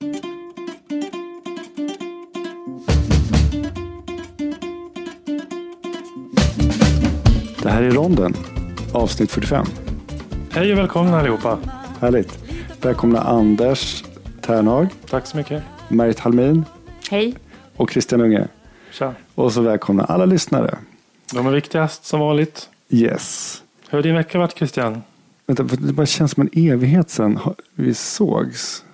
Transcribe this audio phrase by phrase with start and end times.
[0.00, 0.08] Det
[7.70, 8.34] här är Ronden,
[8.92, 9.66] avsnitt 45.
[10.50, 11.58] Hej och välkomna allihopa.
[12.00, 12.38] Härligt.
[12.82, 14.04] Välkomna Anders
[14.40, 15.62] Ternhag, Tack så mycket.
[15.88, 16.64] Merit Halmin
[17.10, 17.34] Hej.
[17.76, 18.48] och Christian Unge.
[18.90, 19.14] Tja.
[19.34, 20.78] Och så välkomna alla lyssnare.
[21.32, 22.68] De är viktigast som vanligt.
[22.88, 23.62] Yes.
[23.88, 25.02] Hur har din vecka varit Christian?
[25.46, 27.38] Vänta, det bara känns som en evighet sedan
[27.74, 28.84] vi sågs.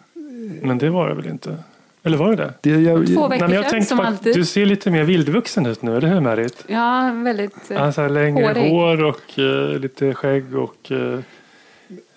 [0.64, 1.56] Men det var det väl inte?
[2.02, 2.54] Eller var det det?
[2.60, 4.34] Det, jag, Två veckor Nej, men jag sedan tänkte som alltid.
[4.34, 6.64] du ser lite mer vildvuxen ut nu, eller hur Merit?
[6.66, 8.70] Ja, väldigt eh, Alltså längre hårig.
[8.70, 11.18] hår och eh, lite skägg och eh,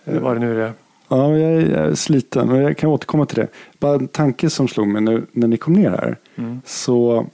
[0.06, 0.74] eh, vad det nu är.
[1.08, 3.48] ja, jag är jag är sliten, men jag kan återkomma till det.
[3.80, 6.18] Bara en tanke som slog mig nu när ni kom ner här.
[6.36, 6.62] Mm.
[6.66, 7.26] Så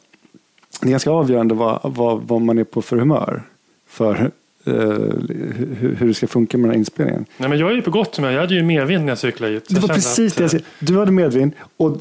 [0.82, 3.44] det är ganska avgörande vad, vad, vad man är på för humör.
[3.88, 4.32] För
[4.66, 7.26] hur, hur det ska funka med den här inspelningen.
[7.38, 8.32] Nej, men jag är ju på gott humör.
[8.32, 9.66] Jag hade ju medvind när jag cyklade hit.
[9.70, 10.66] Det var precis att, det jag eh, säger.
[10.80, 12.00] Du hade medvind och eh,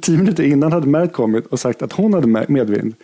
[0.00, 2.94] tio minuter innan hade Märt kommit och sagt att hon hade med- medvind.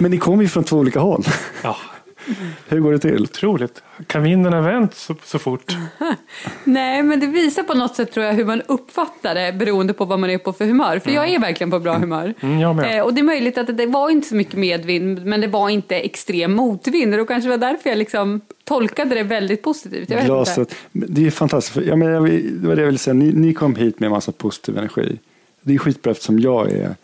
[0.00, 1.22] Men ni kom ju från två olika håll.
[1.62, 1.76] Ja,
[2.68, 3.22] Hur går det till?
[3.22, 3.82] otroligt.
[4.06, 5.76] Kan vinden ha vänt så, så fort?
[6.64, 10.04] Nej, men det visar på något sätt tror jag hur man uppfattar det beroende på
[10.04, 10.98] vad man är på för humör.
[10.98, 12.34] För jag är verkligen på bra humör.
[12.40, 12.98] Mm, jag med.
[12.98, 15.68] Eh, och det är möjligt att det var inte så mycket medvind, men det var
[15.68, 17.12] inte extrem motvind.
[17.14, 20.10] Och då kanske det var därför jag liksom tolkade det väldigt positivt.
[20.10, 20.26] Jag vet inte.
[20.26, 20.74] Glaset.
[20.92, 21.74] Men Det är fantastiskt.
[21.74, 23.14] För- Jag menar, jag vill- det var det jag ville säga.
[23.14, 25.18] Ni, ni kom hit med en massa positiv energi.
[25.60, 26.94] Det är skitbra eftersom jag är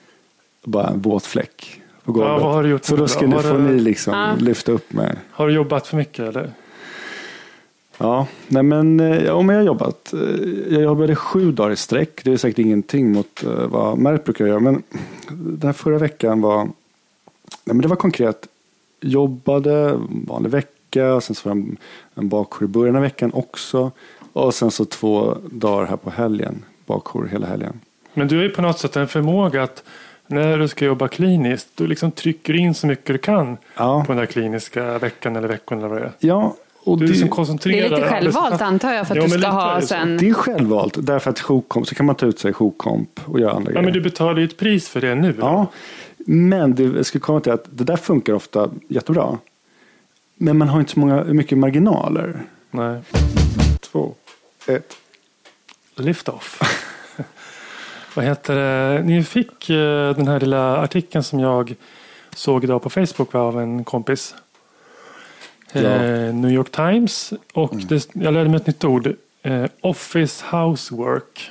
[0.64, 1.79] bara en våt fläck
[2.12, 2.32] på golvet.
[2.32, 4.34] Ja, vad har du gjort Så då ska ni, får du- ni liksom Ja.
[4.38, 5.14] lyfta upp mig.
[5.30, 6.50] Har du jobbat för mycket eller?
[7.98, 10.12] Ja, nej men, eh, ja, men jag har jobbat.
[10.12, 10.20] Eh,
[10.74, 12.24] Jag jobbade sju dagar i sträck.
[12.24, 14.60] Det är säkert ingenting mot eh, vad Mert brukar göra.
[14.60, 14.82] Men
[15.28, 16.72] den här förra veckan var, nej
[17.64, 18.46] men det var konkret.
[19.00, 21.20] Jobbade vanlig vecka.
[21.20, 21.76] Sen så var det en,
[22.14, 23.90] en bakjour i början av veckan också.
[24.32, 26.64] Och sen så två dagar här på helgen.
[26.86, 27.80] Bakjour hela helgen.
[28.14, 29.82] Men du har ju på något sätt en förmåga att
[30.30, 34.12] när du ska jobba kliniskt, du liksom trycker in så mycket du kan Ja, på
[34.12, 36.12] den där kliniska veckan eller veckan eller vad det är.
[36.18, 39.22] ja och Du det, liksom Det koncentrerar är lite självvalt antar jag för att Ja,
[39.22, 40.16] du men ska ha det sen...
[40.16, 40.94] det är självvalt.
[41.06, 43.82] Därför att jourkomp så kan man ta ut sig jourkomp och göra andra Ja, men
[43.84, 43.94] grejer.
[43.94, 45.34] du betalar ju ett pris för det nu.
[45.38, 45.66] Ja,
[46.16, 49.38] men det jag skulle komma till att det där funkar ofta jättebra.
[50.36, 52.40] Men man har inte så många, mycket marginaler.
[52.70, 53.00] Nej.
[53.80, 54.14] Två,
[54.66, 54.96] ett.
[55.96, 56.60] Lift off.
[58.14, 59.02] vad heter det?
[59.02, 61.74] Ni fick eh, den här lilla artikeln som jag
[62.34, 64.34] såg idag på Facebook av en kompis.
[65.72, 65.80] Ja.
[65.80, 66.28] Mm.
[66.28, 67.32] Eh, New York Times.
[67.52, 69.14] Och det, jag lärde mig ett nytt ord.
[69.42, 71.50] Eh, office housework.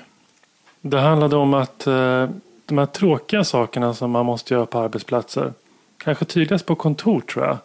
[0.81, 2.29] Det handlade om att eh,
[2.65, 5.53] de här tråkiga sakerna som man måste göra på arbetsplatser.
[5.97, 7.57] Kanske tydligast på kontor tror jag.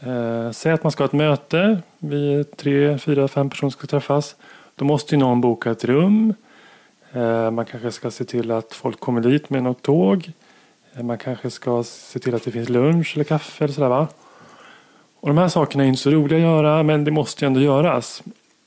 [0.00, 1.82] Eh, säg att man ska ha ett möte.
[1.98, 4.36] Vi är tre, fyra, fem personer ska träffas.
[4.74, 6.34] Då måste ju någon boka ett rum.
[7.16, 10.32] Eh, man kanske ska se till att folk kommer dit med något tåg.
[10.94, 14.08] Eh, man kanske ska se till att det finns lunch eller kaffe eller sådär va.
[15.20, 17.60] Och de här sakerna är inte så roliga att göra men det måste ju ändå
[17.60, 18.22] göras.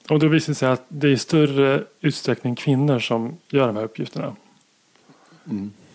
[0.10, 3.76] Och då visar det sig att det är i större utsträckning kvinnor som gör de
[3.76, 4.36] här uppgifterna.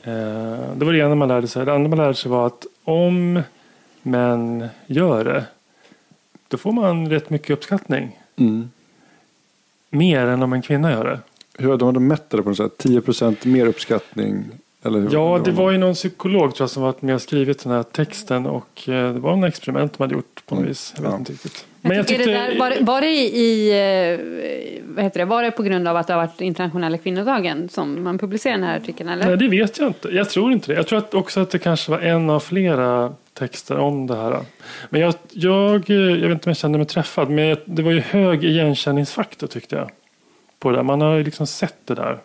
[0.02, 1.64] Eh, det var det ena man lärde sig.
[1.64, 3.42] Det andra man lärde sig var att om
[4.02, 5.44] män gör det
[6.48, 8.20] då får man rätt mycket uppskattning.
[8.36, 8.70] Mm.
[9.90, 11.20] Mer än om en kvinna gör det.
[11.58, 12.72] Hur hade de mätt det på något sätt?
[12.84, 14.44] 10% mer uppskattning?
[14.86, 17.62] Eller hur Ja, det var ju någon psykolog tror jag som varit med och skrivit
[17.62, 20.92] den här texten och eh, det var en experiment man hade gjort på något vis.
[20.96, 21.18] Jag vet Ja.
[21.18, 21.66] inte riktigt.
[21.80, 24.20] Men jag tyckte, det där, var, det- var det i, eh,
[24.94, 28.02] vad heter det, var det på grund av att det har varit internationella kvinnodagen som
[28.04, 29.26] man publicerade den här artikeln eller?
[29.26, 30.08] Nej, det vet jag inte.
[30.08, 30.74] Jag tror inte det.
[30.76, 34.40] Jag tror att också att det kanske var en av flera texter om det här.
[34.90, 37.90] Men jag, jag, eh, jag vet inte om jag kände mig träffad, men det var
[37.92, 39.90] ju hög igenkänningsfaktor tyckte jag.
[40.58, 40.82] På det där.
[40.82, 42.18] Man har ju liksom sett det där.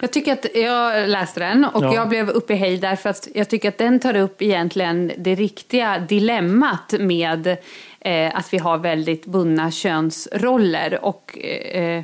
[0.00, 1.94] Jag tycker att jag läste den och Ja.
[1.94, 5.34] jag blev uppe i hej därför att jag tycker att den tar upp egentligen det
[5.34, 7.56] riktiga dilemmat med
[8.00, 12.02] eh, att vi har väldigt bundna könsroller och eh,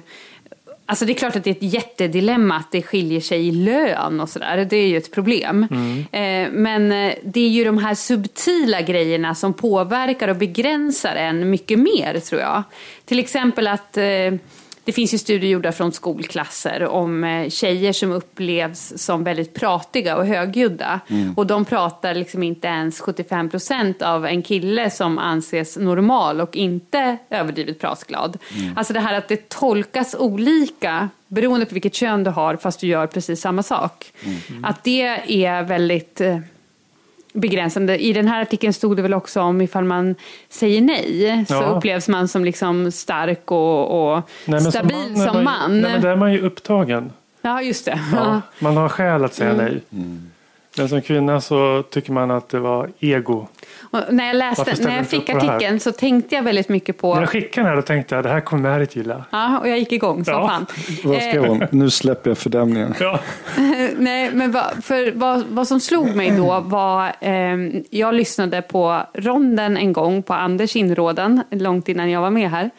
[0.86, 4.20] Alltså det är klart att det är ett jättedilemma att det skiljer sig i lön
[4.20, 4.66] och sådär.
[4.70, 5.66] Det är ju ett problem.
[6.12, 11.50] Eh, men eh, det är ju de här subtila grejerna som påverkar och begränsar en
[11.50, 12.62] mycket mer tror jag.
[13.04, 14.32] Till exempel att eh,
[14.84, 20.16] det finns ju studier gjorda från skolklasser om eh, tjejer som upplevs som väldigt pratiga
[20.16, 21.00] och högljudda.
[21.36, 26.56] Och de pratar liksom inte ens 75 procent av en kille som anses normal och
[26.56, 28.38] inte överdrivet pratglad.
[28.76, 32.86] Alltså det här att det tolkas olika beroende på vilket kön du har fast du
[32.86, 34.12] gör precis samma sak.
[34.62, 35.02] Att det
[35.44, 36.38] är väldigt eh,
[37.32, 37.98] begränsande.
[38.04, 40.14] I den här artikeln stod det väl också om ifall man
[40.48, 41.62] säger nej så Ja.
[41.62, 45.80] upplevs man som liksom stark och, och Nej, men stabil som man, man.
[45.80, 47.12] Nej, men där är man ju upptagen.
[47.42, 48.00] Ja, just det.
[48.12, 49.80] Ja, man har skäl att säga nej.
[50.76, 53.48] Men som kvinna så tycker man att det var ego.
[53.80, 57.14] Och när jag, läste, när jag fick artikeln så tänkte jag väldigt mycket på...
[57.14, 59.24] När jag skickade den här då tänkte jag det här kommer Märit gilla.
[59.30, 60.48] Ja, och jag gick igång som Ja.
[60.48, 60.66] fan.
[61.04, 61.64] Vad skrev hon?
[61.70, 62.94] Nu släpper jag fördämningen.
[63.00, 63.20] Ja.
[63.96, 69.02] Nej, men vad, för vad, vad som slog mig då var, ehm, jag lyssnade på
[69.14, 72.70] ronden en gång på Anders inrådan, långt innan jag var med här.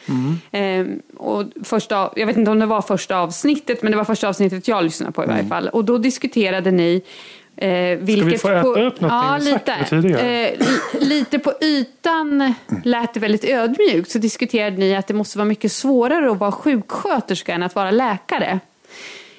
[0.52, 4.28] Ehm, och första, jag vet inte om det var första avsnittet, men det var första
[4.30, 5.68] avsnittet jag lyssnade på i varje fall.
[5.68, 7.02] Och då diskuterade ni
[7.58, 9.90] Eh, vilket få äta på, upp någonting ja, vi sagt lite.
[9.90, 10.48] tidigare?
[10.48, 12.54] Eh, li- lite på ytan
[12.84, 14.12] lät det väldigt ödmjukt.
[14.12, 17.92] Så diskuterade ni att det måste vara mycket svårare att vara sjuksköterska än att vara
[17.92, 18.60] läkare.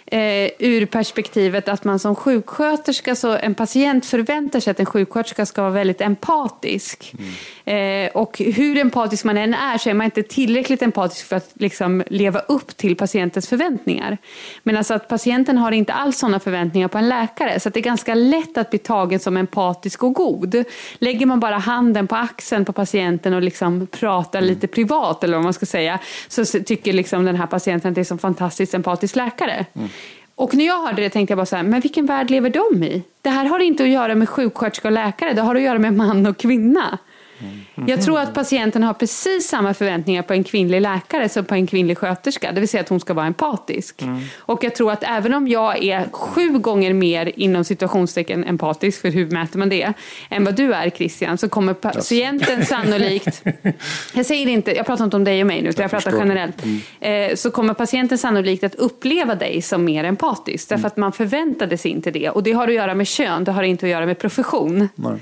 [0.06, 5.46] Eh, ur perspektivet att man som sjuksköterska, så en patient förväntar sig att en sjuksköterska
[5.46, 7.12] ska vara väldigt empatisk.
[7.64, 11.50] Eh, och hur empatisk man än är så är man inte tillräckligt empatisk för att
[11.54, 14.18] liksom leva upp till patientens förväntningar.
[14.62, 17.60] Men alltså att patienten har inte alls sådana förväntningar på en läkare.
[17.60, 20.64] Så att det är ganska lätt att bli tagen som empatisk och god.
[20.98, 25.44] Lägger man bara handen på axeln på patienten och liksom pratar lite privat eller vad
[25.44, 25.98] man ska säga.
[26.28, 29.66] Så tycker liksom den här patienten att det är som fantastiskt empatisk läkare.
[30.34, 32.84] Och när jag hörde det tänkte jag bara så här, men vilken värld lever de
[32.84, 33.02] i?
[33.22, 35.94] Det här har inte att göra med sjuksköterska och läkare, det har att göra med
[35.94, 36.98] man och kvinna.
[37.86, 41.66] Jag tror att patienten har precis samma förväntningar på en kvinnlig läkare som på en
[41.66, 44.02] kvinnlig sköterska, det vill säga att hon ska vara empatisk.
[44.38, 49.08] Och jag tror att även om jag är sju gånger mer inom situationstecken empatisk, för
[49.08, 49.92] hur mäter man det,
[50.30, 53.42] än vad du är Christian, så kommer patienten sannolikt,
[54.14, 56.26] jag säger inte, jag pratar inte om dig och mig nu, utan jag, pratar förstår.
[56.26, 56.64] generellt,
[57.00, 61.78] eh, så kommer patienten sannolikt att uppleva dig som mer empatisk, därför att man förväntade
[61.78, 62.30] sig inte det.
[62.30, 64.88] Och det har att göra med kön, det har inte att göra med profession.
[64.94, 65.20] Nej.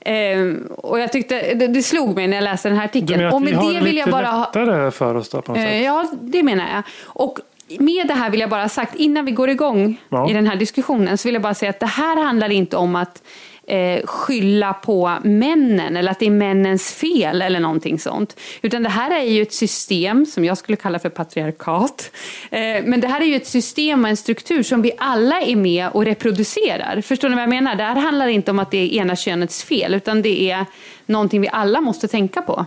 [0.00, 0.46] Eh,
[0.76, 3.18] och jag tyckte, det, det slog mig när jag läste den här Du artikeln.
[3.20, 5.64] menar Och med det vill jag bara ha, lättare för oss då på något eh,
[5.64, 5.84] sätt?
[5.84, 6.82] Ja, det menar jag.
[7.04, 7.38] Och
[7.78, 10.30] med det här vill jag bara ha sagt, innan vi går igång Ja.
[10.30, 12.96] i den här diskussionen, så vill jag bara säga att det här handlar inte om
[12.96, 13.22] att
[13.68, 18.40] eh, skylla på männen eller att det är männens fel eller någonting sånt.
[18.62, 22.10] Utan det här är ju ett system som jag skulle kalla för patriarkat.
[22.50, 25.56] Eh, men det här är ju ett system och en struktur som vi alla är
[25.56, 27.00] med och reproducerar.
[27.00, 27.74] Förstår ni vad jag menar?
[27.74, 30.66] Det här handlar inte om att det är ena könets fel utan det är
[31.06, 32.66] någonting vi alla måste tänka på.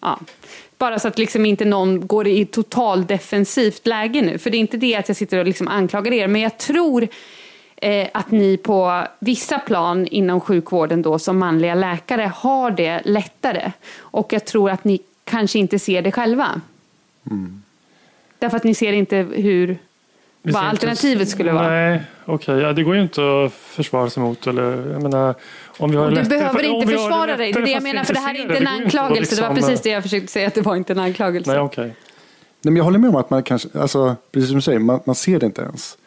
[0.00, 0.18] Ja.
[0.78, 4.38] Bara så att liksom inte någon går i total defensivt läge nu.
[4.38, 6.26] För det är inte det att jag sitter och liksom anklagar er.
[6.26, 7.08] Men jag tror
[7.82, 13.72] eh, att ni på vissa plan inom sjukvården då som manliga läkare har det lättare.
[13.98, 16.60] Och jag tror att ni kanske inte ser det själva.
[18.38, 19.78] Därför att ni ser inte hur,
[20.42, 21.68] vad alternativet skulle vara.
[21.68, 22.58] Nej, okej.
[22.58, 24.46] Ja, det går ju inte att försvara sig mot.
[24.46, 25.34] Eller, jag menar,
[25.78, 27.52] om vi har du lättare- behöver om inte försvara dig.
[27.52, 28.04] Det är det jag menar.
[28.04, 29.36] För det här är inte en anklagelse.
[29.36, 30.48] Det var liksom- precis det jag försökte säga.
[30.48, 31.50] Att det var inte en anklagelse.
[31.50, 31.84] Nej, okej.
[31.86, 31.94] Nej,
[32.72, 35.14] men jag håller med om att man kanske, alltså, precis som du säger, man, man
[35.14, 35.98] ser det inte ens.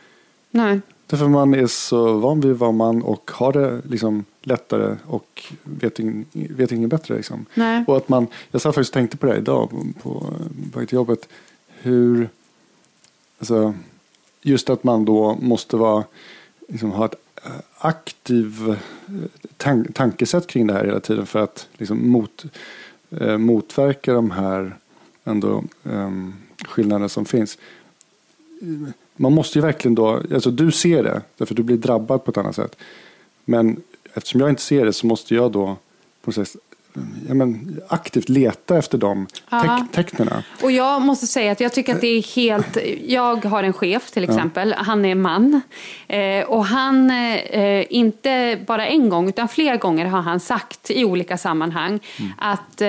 [0.52, 0.80] Nej.
[1.08, 6.00] Därför man är så van vid vad man och har det liksom lättare och vet,
[6.00, 7.16] ing, vet inget bättre.
[7.16, 7.46] Liksom.
[7.54, 7.84] Nej.
[7.88, 10.34] Och att man, jag satt faktiskt och tänkte på det här idag på,
[10.74, 11.28] väg till jobbet.
[11.68, 12.30] Hur,
[13.40, 13.74] alltså,
[14.42, 16.04] just att man då måste vara,
[16.68, 19.14] liksom, ha ett eh, aktiv eh,
[19.58, 22.46] tan- tankesätt kring det här hela tiden för att liksom, mot,
[23.10, 24.76] eh, motverka de här
[25.24, 26.12] ändå, eh,
[26.66, 27.58] skillnaderna som finns.
[29.16, 32.38] Man måste ju verkligen då, alltså du ser det, därför du blir drabbad på ett
[32.38, 32.76] annat sätt.
[33.46, 33.82] Men
[34.14, 35.78] eftersom jag inte ser det så måste jag då
[36.22, 36.62] på något sätt
[37.28, 39.60] ja, men, aktivt leta efter de Ja.
[39.62, 40.30] teck- tecknen.
[40.64, 42.78] Och jag måste säga att jag tycker att det är helt...
[43.08, 45.62] Jag har en chef till exempel, han är man.
[46.08, 51.06] Eh, och han, eh, inte bara en gång utan flera gånger har han sagt i
[51.06, 52.00] olika sammanhang
[52.38, 52.88] att eh,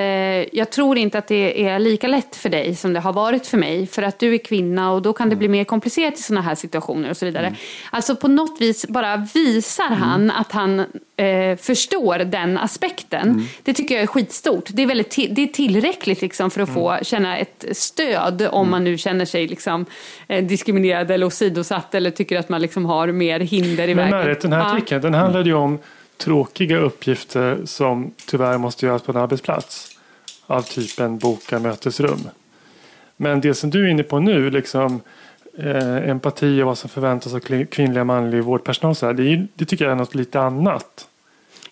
[0.57, 3.59] jag tror inte att det är lika lätt för dig som det har varit för
[3.59, 3.87] mig.
[3.87, 6.55] För att du är kvinna och då kan det bli mer komplicerat i sådana här
[6.55, 7.55] situationer och så vidare.
[7.91, 10.85] Alltså på något vis bara visar han att han
[11.17, 13.49] eh, förstår den aspekten.
[13.63, 14.65] Det tycker jag är skitstort.
[14.69, 18.85] Det är, väldigt det är tillräckligt liksom för att få känna ett stöd om man
[18.85, 19.87] nu känner sig liksom,
[20.29, 24.11] eh, diskriminerad eller åsidosatt eller tycker att man liksom har mer hinder i Men vägen.
[24.27, 24.73] Märit, den här Ja.
[24.77, 25.79] artikeln den handlade ju om
[26.19, 29.91] tråkiga uppgifter som tyvärr måste göras på en arbetsplats.
[30.47, 32.21] Av typen boka mötesrum.
[33.17, 35.01] Men det som du är inne på nu, liksom
[35.59, 38.95] eh, empati och vad som förväntas av kli- kvinnliga manlig vårdpersonal.
[38.95, 41.09] Så här, det, är, det tycker jag är något lite annat.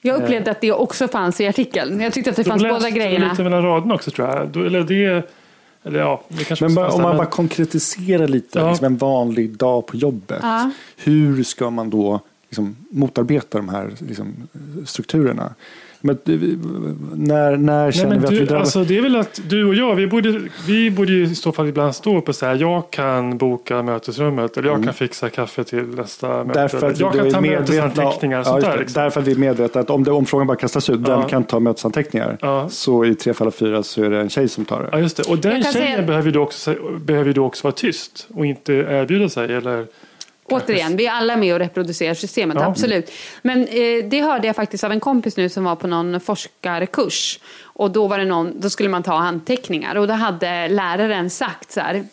[0.00, 2.00] Jag upplevde att det också fanns i artikeln.
[2.00, 3.31] Jag tyckte att det fanns De båda läste grejerna.
[3.31, 4.49] lite mellan raderna också tror jag.
[4.49, 5.31] Då, eller det,
[5.85, 8.69] eller ja, det kanske Men bara, om man men- bara konkretiserar lite, Ja.
[8.69, 10.38] liksom en vanlig dag på jobbet.
[10.43, 10.71] Ja.
[10.97, 14.35] Hur ska man då liksom, motarbeta de här liksom,
[14.87, 15.55] strukturerna?
[16.06, 16.18] Men,
[17.14, 18.76] när när Nej, känner men vi att vi du, drabbas?
[18.76, 21.52] alltså, det är väl att du och jag, vi borde, vi borde ju i så
[21.52, 25.64] fall ibland stå upp och säga jag kan boka mötesrummet eller jag kan fixa kaffe
[25.64, 26.40] till nästa möte.
[26.40, 26.52] Mm.
[26.52, 28.78] Därför att jag vi kan ta mötesanteckningar och ja, sånt där.
[28.78, 29.02] Liksom.
[29.02, 31.28] Därför att vi är medvetna att om, det, om frågan bara kastas ut, vem Ja.
[31.28, 32.38] kan ta mötesanteckningar?
[32.40, 32.68] Ja.
[32.68, 34.88] Så i tre fall av fyra så är det en tjej som tar det.
[34.92, 35.23] Ja, just det.
[35.30, 38.46] Och den tjejen säga- behöver ju då också, behöver ju då också vara tyst och
[38.46, 39.52] inte erbjuda sig.
[39.54, 39.87] Eller,
[40.45, 42.67] Återigen, vi är alla med och reproducerar systemet, Ja.
[42.67, 43.11] absolut.
[43.43, 47.39] Men eh, det hörde jag faktiskt av en kompis nu som var på någon forskarkurs.
[47.63, 51.73] Och då, var det någon, då skulle man ta anteckningar och då hade läraren sagt
[51.73, 52.05] så här.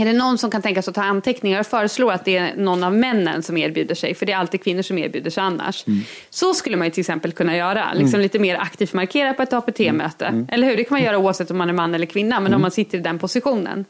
[0.00, 2.56] Är det någon som kan tänka sig att ta anteckningar och föreslår att det är
[2.56, 5.84] någon av männen som erbjuder sig, för det är alltid kvinnor som erbjuder sig annars.
[6.30, 9.52] Så skulle man ju till exempel kunna göra, liksom lite mer aktivt markera på ett
[9.52, 10.46] APT-möte.
[10.48, 10.76] Eller hur?
[10.76, 12.98] Det kan man göra oavsett om man är man eller kvinna, men om man sitter
[12.98, 13.84] i den positionen.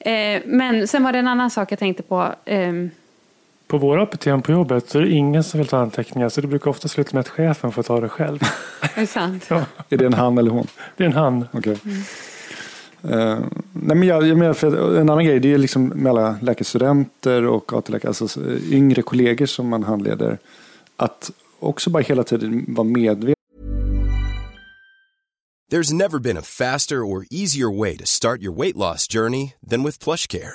[0.00, 2.34] Eh, men sen var det en annan sak jag tänkte på.
[2.44, 2.90] ehm,
[3.70, 6.46] på våra APT på jobbet så är det ingen som vill ta anteckningar så det
[6.46, 8.38] brukar ofta sluta med att chefen får ta det själv.
[8.82, 9.46] Är det sant?
[9.48, 10.66] Ja, Är det en han eller hon?
[10.96, 11.46] det är en han.
[11.52, 11.76] Okej.
[13.02, 13.38] Eh,
[13.72, 17.46] nej men jag, jag menar för en annan grej, det är liksom med alla läkarstudenter
[17.46, 20.38] och AT-läkare, alltså eh, yngre kollegor som man handleder,
[20.96, 23.34] att också bara hela tiden vara medveten
[25.72, 29.84] There's never been a faster or easier way to start your weight loss journey than
[29.84, 30.54] with PlushCare.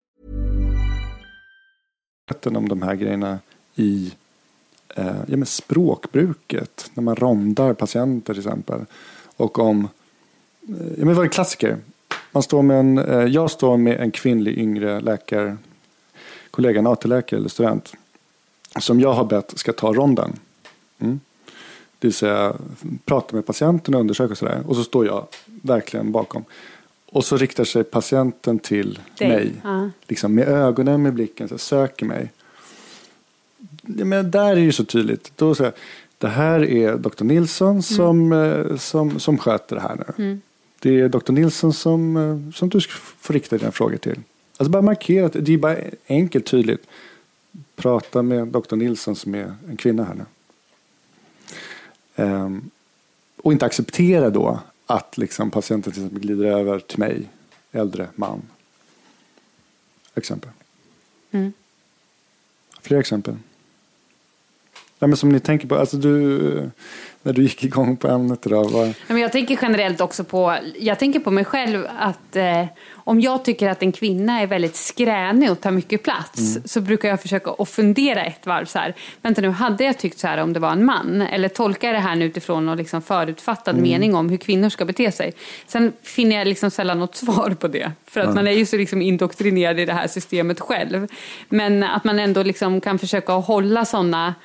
[2.45, 3.39] Om de här grejerna
[3.75, 4.13] i
[4.95, 6.91] eh, ja, men språkbruket.
[6.93, 8.79] När man rondar patienter till exempel.
[9.37, 9.87] Och om,
[10.69, 11.77] eh, ja, men vad är en klassiker?
[12.31, 15.57] Man står med en, eh, jag står med en kvinnlig yngre läkare,
[16.51, 17.93] kollega, en AT-läkare eller student.
[18.79, 20.33] Som jag har bett ska ta ronden.
[20.99, 21.19] Mm.
[21.99, 22.55] Det vill säga
[23.05, 24.63] prata med patienten och undersöka och sådär.
[24.67, 26.45] Och så står jag verkligen bakom.
[27.13, 29.27] Och så riktar sig patienten till Dig.
[29.27, 29.53] mig.
[29.63, 29.89] Ja.
[30.07, 32.31] Liksom med ögonen, med blicken, så här, söker mig.
[33.83, 35.31] Men där är det ju så tydligt.
[35.35, 35.79] Då säger jag,
[36.17, 37.23] det här är Dr.
[37.23, 40.39] Nilsson som, eh, som, som sköter det här nu.
[40.79, 41.31] Det är Dr.
[41.31, 44.19] Nilsson som, eh, som du ska få rikta dina frågor till.
[44.57, 45.77] Alltså bara markera att det är bara
[46.07, 46.87] enkelt tydligt.
[47.75, 50.25] Prata med doktor Nilsson som är en kvinna här nu.
[52.15, 52.69] Ehm,
[53.37, 54.59] och inte acceptera då
[54.91, 57.29] att liksom patienten till exempel glider över till mig,
[57.71, 58.41] äldre man.
[60.15, 60.51] Exempel.
[61.31, 61.53] Mm.
[62.81, 63.35] Fler exempel.
[64.99, 66.69] Ja, men som ni tänker på, alltså du,
[67.23, 68.69] när du gick igång på ämnet idag.
[68.69, 68.93] Var...
[69.07, 73.45] Men jag tänker generellt också på, jag tänker på mig själv att eh, om jag
[73.45, 76.63] tycker att en kvinna är väldigt skränig och tar mycket plats Mm.
[76.67, 78.95] så brukar jag försöka att fundera ett varv så här.
[79.21, 81.21] Vänta nu, hade jag tyckt så här om det var en man?
[81.21, 83.89] Eller tolkar jag det här nu utifrån någon liksom förutfattad Mm.
[83.89, 85.33] mening om hur kvinnor ska bete sig?
[85.67, 87.91] Sen finner jag liksom sällan något svar på det.
[88.05, 88.33] För att Ja.
[88.33, 91.07] man är ju så liksom indoktrinerad i det här systemet själv.
[91.49, 94.35] Men att man ändå liksom kan försöka hålla sådana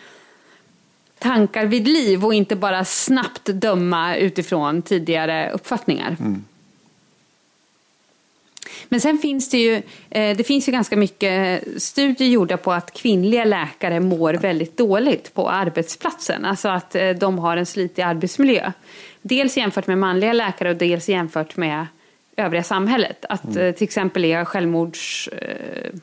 [1.18, 6.16] tankar vid liv och inte bara snabbt döma utifrån tidigare uppfattningar.
[8.88, 12.92] Men sen finns det ju, eh, det finns ju ganska mycket studier gjorda på att
[12.92, 16.44] kvinnliga läkare mår väldigt dåligt på arbetsplatsen.
[16.44, 18.72] Alltså att eh, de har en slitig arbetsmiljö.
[19.22, 21.86] Dels jämfört med manliga läkare och dels jämfört med
[22.36, 23.24] övriga samhället.
[23.28, 23.66] Att Mm.
[23.66, 26.00] eh, till exempel är självmordstalen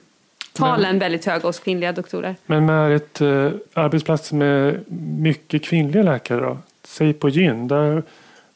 [0.53, 2.36] talen väldigt höga hos kvinnliga doktorer.
[2.45, 4.79] Men med ett eh, arbetsplats med
[5.19, 6.57] mycket kvinnliga läkare då?
[6.83, 8.03] Säg på gyn, där,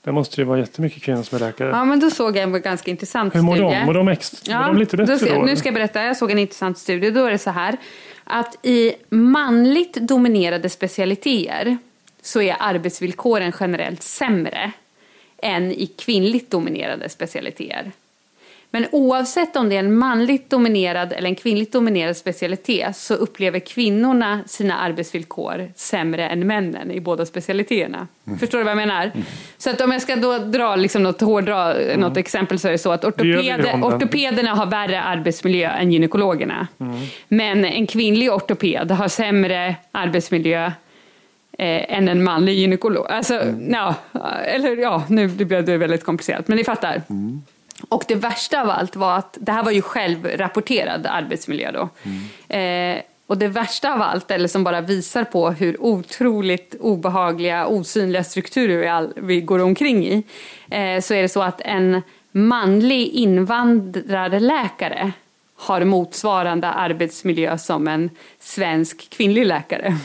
[0.03, 1.69] där måste det vara jättemycket kvinnor som är läkare.
[1.69, 3.75] Ja, men då såg jag en ganska intressant Hur mår studie.
[3.79, 3.85] de?
[3.85, 5.35] Mår de, ex- mår de lite bättre då?
[5.35, 5.41] då?
[5.41, 7.09] Nu ska jag berätta, jag såg en intressant studie.
[7.11, 7.77] Då är det så här
[8.23, 11.77] att i manligt dominerade specialiteter
[12.21, 14.71] så är arbetsvillkoren generellt sämre
[15.41, 17.91] än i kvinnligt dominerade specialiteter.
[18.71, 23.59] Men oavsett om det är en manligt dominerad eller en kvinnligt dominerad specialitet så upplever
[23.59, 28.07] kvinnorna sina arbetsvillkor sämre än männen i båda specialiteterna.
[28.27, 28.39] Mm.
[28.39, 29.11] Förstår du vad jag menar?
[29.57, 32.77] Så att om jag ska då dra liksom något, hårdra, något exempel så är det
[32.77, 33.13] så att Mm.
[33.13, 36.67] Ortopeder, ortopederna har värre arbetsmiljö än gynekologerna.
[36.79, 36.95] Mm.
[37.27, 40.65] Men en kvinnlig ortoped har sämre arbetsmiljö
[41.57, 43.07] eh, än en manlig gynekolog.
[43.09, 43.95] Alltså, ja,
[44.45, 47.01] eller ja, nu blev det väldigt komplicerat, men ni fattar.
[47.89, 51.89] Och det värsta av allt var att, det här var ju självrapporterad arbetsmiljö då.
[52.55, 58.23] Eh, och det värsta av allt, eller som bara visar på hur otroligt obehagliga, osynliga
[58.23, 60.23] strukturer vi, all, vi går omkring i,
[60.69, 65.11] eh, så är det så att en manlig invandrarläkare
[65.55, 68.09] har motsvarande arbetsmiljö som en
[68.39, 69.97] svensk kvinnlig läkare.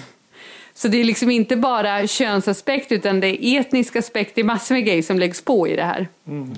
[0.75, 4.75] Så det är liksom inte bara könsaspekt utan det är etnisk aspekt, det är massor
[4.75, 6.09] med grejer som läggs på i det här.
[6.27, 6.55] Mm.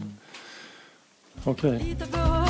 [1.47, 1.97] Okej.
[1.99, 2.44] Pappa,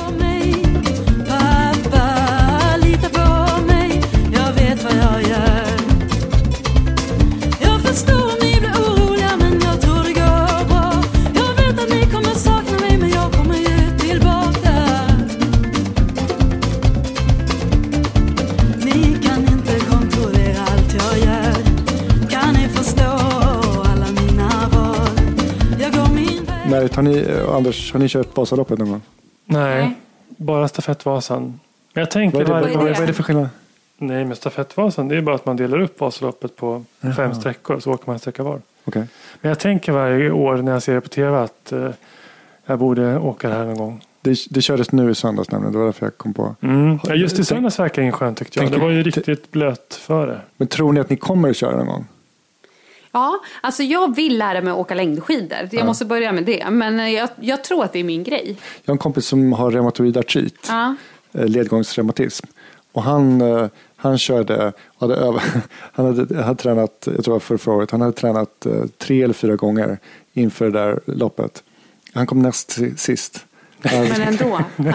[26.75, 29.01] Merit, har ni, Anders, har ni kört Vasaloppet någon gång?
[29.45, 29.95] Nej,
[30.27, 31.59] bara stafettvasan.
[31.93, 33.49] Men jag tänker Vad är, det, varje vad, gång- vad är det för skillnad?
[33.97, 37.13] Nej, men stafettvasan det är bara att man delar upp Vasaloppet på Jaha.
[37.13, 38.61] fem sträckor så åker man en sträcka var.
[38.85, 39.03] Okej.
[39.41, 41.89] Men jag tänker varje år när jag ser det på tv att eh,
[42.65, 44.01] jag borde åka det här någon gång.
[44.21, 46.55] Det, det kördes nu i söndags nämligen, det var därför jag kom på.
[46.61, 46.99] Mm.
[47.03, 48.63] Ja, just i söndags verkar ingen skön tyckte jag.
[48.65, 50.39] Tänker- Det var ju riktigt blöt före.
[50.57, 52.05] Men tror ni att ni kommer att köra någon gång?
[53.15, 55.57] Ja, alltså jag vill lära mig att åka längdskidor.
[55.71, 55.85] Jag Ja.
[55.85, 56.69] måste börja med det.
[56.69, 58.57] Men eh, jag, jag tror att det är min grej.
[58.83, 60.95] Jag har en kompis som har reumatoid artrit, Ja.
[61.33, 62.45] eh, ledgångsreumatism.
[62.91, 65.41] Och han, eh, han körde, hade över,
[65.93, 69.21] han hade, hade tränat, jag tror det var för förra året, han hade tränat tre
[69.23, 69.97] eller fyra gånger
[70.33, 71.63] inför det där loppet.
[72.13, 73.45] Han kom näst si- sist.
[73.81, 74.59] Men ändå.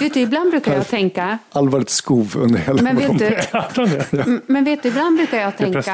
[0.00, 1.38] vet du, ibland brukar jag tänka...
[1.52, 5.72] allvarligt skov under hela Men vet du, Men vet du, ibland brukar jag Det är
[5.72, 5.92] tänka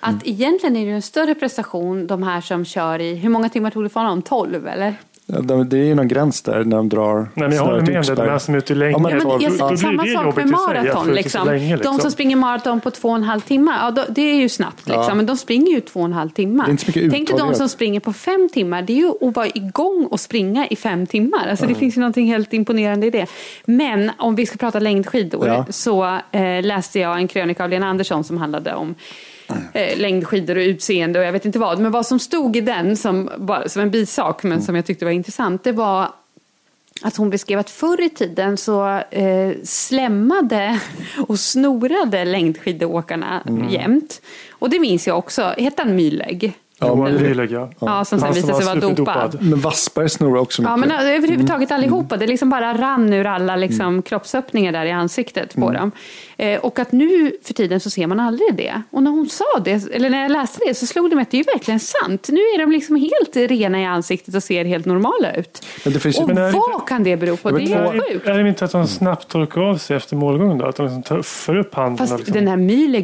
[0.00, 3.70] att egentligen är det en större prestation de här som kör i, hur många timmar
[3.70, 4.22] tog det för honom?
[4.22, 4.94] 12 eller?
[5.32, 7.80] Ja, de- det är ju någon gräns där när de drar Nej, men jag håller
[7.80, 8.14] med det.
[8.14, 8.92] De här som är ute länge.
[8.92, 11.08] Ja, men- Ja, men jag, då blir samma sak med maraton.
[11.12, 11.46] Liksom.
[11.46, 11.96] länge, liksom.
[11.96, 14.48] De som springer maraton på två och en halv timme, ja, då, det är ju
[14.48, 14.86] snabbt.
[14.86, 15.04] Liksom.
[15.08, 15.14] Ja.
[15.14, 16.64] Men de springer ju två och en halv timme.
[16.94, 18.82] Tänk dig de som springer på fem timmar.
[18.82, 21.46] Det är ju att vara igång och springa i fem timmar.
[21.50, 23.26] Alltså, Det finns ju någonting helt imponerande i det.
[23.64, 25.66] Men om vi ska prata längdskidor Ja.
[25.70, 28.94] så eh, läste jag en krönika av Lena Andersson som handlade om
[29.72, 31.78] eh, längdskidor och utseende och jag vet inte vad.
[31.78, 33.30] Men vad som stod i den som,
[33.66, 36.12] som en bisak men som jag tyckte var intressant det var
[37.02, 40.80] att hon beskrev att förr i tiden så eh, slämmade
[41.28, 43.68] och snorade längdskidåkarna Mm.
[43.68, 44.20] jämt.
[44.50, 45.42] Och det minns jag också.
[45.42, 46.52] Hette han Mylägg?
[46.80, 47.70] Johan men- Myhrlegg ja.
[47.80, 49.38] Ja, som sen visade sig var vara dopad.
[49.40, 50.70] Men Wassberg snorar också mycket.
[50.70, 51.80] Ja, men överhuvudtaget Mm.
[51.80, 52.16] allihopa.
[52.16, 55.74] Det liksom bara rann ur alla liksom, kroppsöppningar där i ansiktet på Mm.
[55.74, 55.92] dem.
[56.36, 58.82] Eh, och att nu för tiden så ser man aldrig det.
[58.90, 61.30] Och när hon sa det, eller när jag läste det, så slog det mig att
[61.30, 62.28] det är ju verkligen sant.
[62.28, 65.64] Nu är de liksom helt rena i ansiktet och ser helt normala ut.
[65.84, 67.50] Men det finns och det vad kan det bero på?
[67.50, 68.26] Det är helt sjukt.
[68.26, 70.66] Är det inte att de snabbt torkar av sig efter målgången då?
[70.66, 71.98] Att de liksom tar för upp handen?
[72.06, 72.34] Fast liksom...
[72.34, 72.56] den här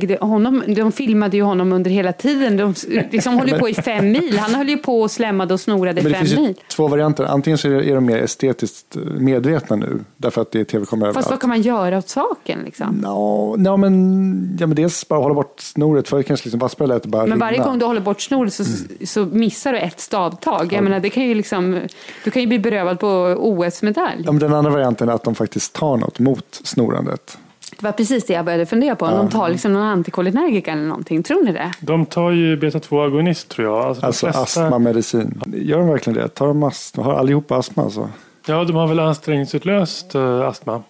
[0.07, 2.57] det- honom, de filmade ju honom under hela tiden.
[2.57, 2.75] De
[3.11, 4.38] liksom höll ju på i fem mil.
[4.38, 6.55] Han höll ju på och slämmade och snorade i fem finns ju mil.
[6.68, 7.24] två varianter.
[7.24, 10.00] Antingen så är de mer estetiskt medvetna nu.
[10.16, 13.00] Därför att det är tv-kameror Fast vad kan man göra åt saken liksom?
[13.05, 16.09] Ja, ja, men, ja, men dels bara hålla bort snoret.
[16.09, 17.64] För kanske liksom Wassberg lät bara Men varje rinna.
[17.66, 19.07] gång du håller bort snoret så, Mm.
[19.07, 20.72] så missar du ett stavtag.
[20.72, 21.81] Jag menar, det kan ju liksom,
[22.24, 24.22] du kan ju bli berövad på OS-medalj.
[24.24, 27.38] Ja, men den andra varianten är att de faktiskt tar något mot snorandet.
[27.81, 29.07] Det var precis det jag började fundera på.
[29.07, 31.23] Om de tar liksom någon antikolinergika eller någonting.
[31.23, 31.73] Tror ni det?
[31.81, 33.85] De tar ju beta-2-agonist tror jag.
[33.85, 35.43] Alltså, Alltså flesta- astmamedicin.
[35.55, 36.29] Gör de verkligen det?
[36.29, 37.05] Tar de astma?
[37.05, 38.09] Har allihopa astma alltså?
[38.47, 40.83] Ja, de har väl ansträngningsutlöst uh, astma.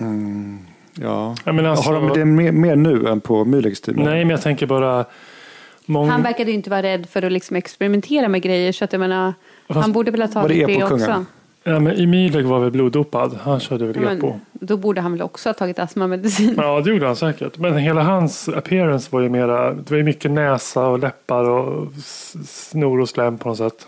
[0.00, 0.58] Mm,
[0.94, 1.34] ja.
[1.44, 3.96] Jag menar, alltså- Har de det mer, mer nu än på tid?
[3.96, 5.04] Nej, men jag tänker bara...
[5.86, 6.12] Många...
[6.12, 8.72] Han verkade ju inte vara rädd för att liksom experimentera med grejer.
[8.72, 9.34] Så att jag menar,
[9.68, 11.10] Fast- han borde väl ha det tagit det, epokungen?
[11.10, 11.24] också.
[11.64, 13.38] Ja, men Emileg var väl bloddopad.
[13.42, 14.26] Han körde väl Ja, epo.
[14.26, 16.54] Men, då borde han väl också ha tagit astmamedicin.
[16.56, 17.58] Ja, det gjorde han säkert.
[17.58, 19.72] Men hela hans appearance var ju mera...
[19.74, 21.92] Det var ju mycket näsa och läppar och
[22.46, 23.86] snor och slem på något sätt.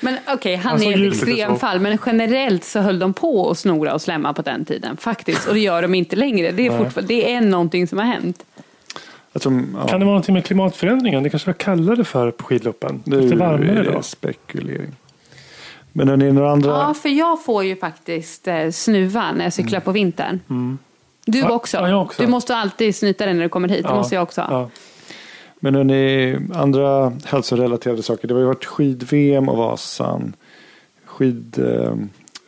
[0.00, 1.80] Men okej, han Han såg är ett extremfall.
[1.80, 4.96] Men generellt så höll de på att snora och slämma på den tiden.
[4.96, 5.48] Faktiskt.
[5.48, 6.52] Och det gör de inte längre.
[6.52, 8.44] Det är, fortfarande, det är någonting som har hänt.
[9.40, 9.86] Tror, ja.
[9.86, 11.22] Kan det vara någonting med klimatförändringen?
[11.22, 13.02] Det kanske var kallare för på skidloppen.
[13.06, 14.02] Nu Lite varmare är det då.
[14.02, 14.92] spekulering.
[15.96, 16.70] Men hörni, några andra?
[16.70, 20.40] Ja, för jag får ju faktiskt eh, snuva när jag cyklar på vintern.
[21.26, 21.76] Du Ja, också.
[21.76, 22.22] ja, jag också.
[22.22, 23.82] Du måste alltid snyta dig när du kommer hit.
[23.82, 24.40] Det Ja, måste jag också.
[24.50, 24.70] Ja.
[25.60, 28.28] Men hörni, andra hälsorelaterade saker.
[28.28, 30.32] Det har ju varit skid-VM och Vasan.
[31.04, 31.94] Skid, eh,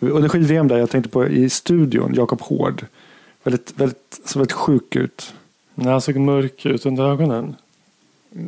[0.01, 2.87] under skid-VM där jag tänkte på i studion, Jakob Hård.
[3.43, 5.33] Väldigt, väldigt, så väldigt sjuk ut.
[5.75, 7.57] När han såg mörk ut under ögonen.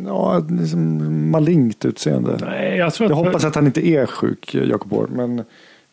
[0.07, 2.39] Ja, liksom malignt utseende.
[2.41, 5.11] Nej, jag tror jag att- hoppas att han inte är sjuk, Jakob Hård.
[5.11, 5.45] Men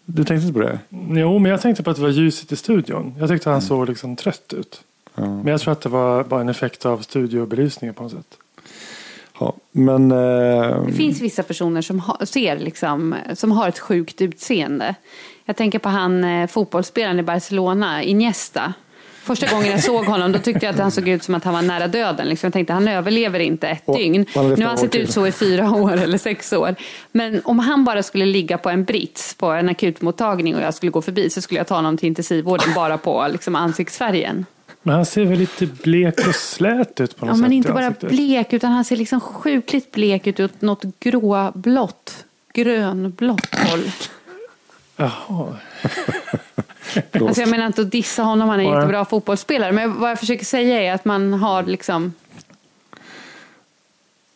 [0.05, 0.79] du tänkte inte på det?
[1.19, 3.13] Jo, men jag tänkte på att det var ljuset i studion.
[3.19, 4.81] Jag tyckte han såg liksom trött ut.
[5.15, 5.25] Ja.
[5.25, 8.38] Men jag tror att det var bara en effekt av studiobelysningen på något sätt.
[9.39, 10.12] Ja, men...
[10.12, 14.95] Eh, Det finns vissa personer som har, ser liksom, som har ett sjukt utseende.
[15.45, 18.73] Jag tänker på han eh, fotbollsspelaren i Barcelona, Iniesta.
[19.25, 21.53] Första gången jag såg honom då tyckte jag att han såg ut som att han
[21.53, 22.27] var nära döden.
[22.27, 22.47] Liksom.
[22.47, 24.25] Jag tänkte han överlever inte ett Och- dygn.
[24.35, 26.75] Nu har han sett ut så i fyra år eller sex år.
[27.11, 30.91] Men om han bara skulle ligga på en brits på en akutmottagning och jag skulle
[30.91, 34.45] gå förbi så skulle jag ta honom till intensivvården bara på liksom, ansiktsfärgen.
[34.83, 37.41] Men han ser väl lite blek och slät ut på något Ja, sätt.
[37.41, 38.09] men i inte bara ansiktet.
[38.09, 43.91] blek utan han ser liksom sjukligt blek ut åt något gråblått, grönblått håll.
[44.97, 45.55] Jaha.
[47.21, 49.71] Alltså jag menar inte att dissa honom, han är en jättebra fotbollsspelare.
[49.71, 52.13] Men vad jag försöker säga är att man har liksom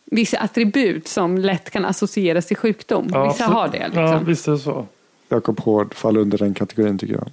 [0.04, 3.08] vissa attribut som lätt kan associeras till sjukdom.
[3.12, 3.52] Ja, vissa absolut.
[3.58, 3.78] har det.
[3.84, 4.02] Liksom.
[4.02, 4.86] Ja, Ja, visst är det så.
[5.28, 7.28] Jakob Hård faller under den kategorin tycker jag.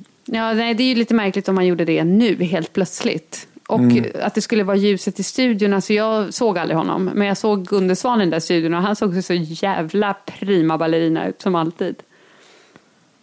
[0.56, 3.48] nej, det är ju lite märkligt om man gjorde det nu helt plötsligt.
[3.68, 4.06] Och Mm.
[4.22, 5.74] att det skulle vara ljuset i studion.
[5.74, 7.06] Alltså jag såg aldrig honom.
[7.13, 10.78] Men jag såg Gunde Svan i den där studion och han såg så jävla prima
[10.78, 11.96] ballerina ut som alltid.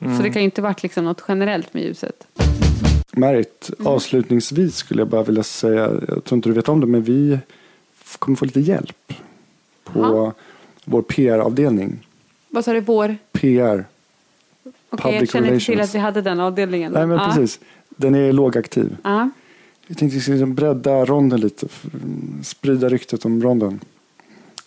[0.05, 0.17] Mm.
[0.17, 2.27] Så det kan ju inte varit liksom något generellt med ljuset.
[3.13, 7.03] Marit, avslutningsvis skulle jag bara vilja säga, jag tror inte du vet om det, men
[7.03, 7.39] vi
[8.19, 9.13] kommer få lite hjälp
[9.85, 10.33] på Jaha.
[10.85, 12.07] vår PR-avdelning.
[12.49, 13.17] Vad sa du, vår?
[13.33, 13.85] PR.
[14.91, 16.93] Okej, jag Public känner inte till att vi hade den avdelningen.
[16.93, 17.27] Nej men Ja.
[17.35, 18.97] precis, den är lågaktiv.
[19.05, 19.31] Ja.
[19.87, 21.67] Jag tänkte liksom bredda ronden lite,
[22.43, 23.81] sprida ryktet om ronden.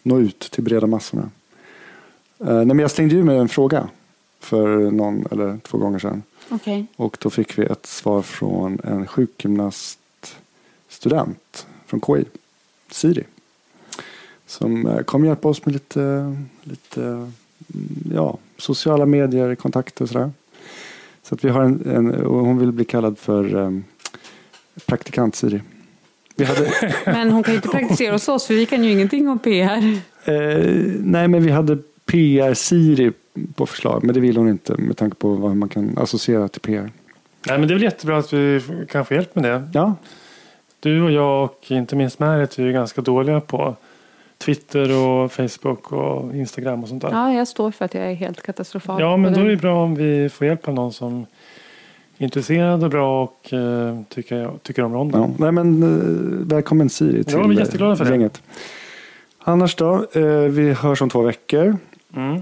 [0.03, 1.29] Nå ut till breda massorna.
[2.39, 3.89] Eh, nej, men jag slängde ju med en fråga
[4.39, 6.23] för någon eller två gånger sedan.
[6.49, 6.85] Okej.
[6.95, 12.25] Och då fick vi ett svar från en sjukgymnaststudent från KI,
[12.91, 13.23] Siri.
[14.45, 17.33] Som eh, kommer hjälpa oss med lite, lite mm,
[18.13, 20.31] ja, sociala medier, kontakter och sådär.
[21.23, 23.83] Så att vi har en, en hon vill bli kallad för um,
[24.85, 25.61] praktikant Siri.
[27.05, 29.99] Men hon kan ju inte praktisera hos oss för vi kan ju ingenting om PR.
[30.25, 31.77] eh, nej men vi hade
[32.11, 33.11] PR Siri
[33.55, 36.61] på förslag men det vill hon inte med tanke på vad man kan associera till
[36.61, 36.91] PR.
[37.47, 39.69] Nej, men det är väl jättebra att vi kan få hjälp med det.
[39.73, 39.95] Ja.
[40.79, 43.75] Du och jag och inte minst Märit är ju ganska dåliga på
[44.37, 47.09] Twitter och Facebook och Instagram och sånt där.
[47.11, 49.01] Ja, jag står för att jag är helt katastrofal.
[49.01, 49.49] Ja, men då är det.
[49.49, 51.25] det bra om vi får hjälp av någon som
[52.17, 55.21] är intresserad och bra och eh, tycker, tycker om ronden.
[55.21, 58.11] Ja, nej men eh, välkommen Siri till Ja, vi är jätteglada för det.
[58.11, 58.41] gänget.
[59.39, 61.77] Annars då, eh, vi hörs om två veckor.
[62.13, 62.41] Mm.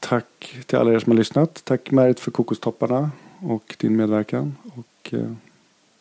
[0.00, 1.64] Tack till alla er som har lyssnat.
[1.64, 3.10] Tack Märit för kokostopparna
[3.40, 4.56] och din medverkan.
[4.76, 5.32] Och eh,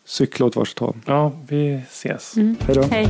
[0.05, 0.97] cykla åt varsitt håll.
[1.05, 2.37] Ja, vi ses.
[2.37, 2.55] Mm.
[2.59, 2.81] Hej då.
[2.81, 3.09] Hej.